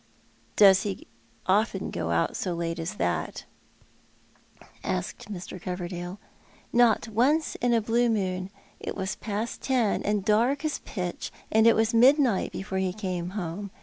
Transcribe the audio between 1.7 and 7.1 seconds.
go out so late as that?" asked Mr. Coverdale." Not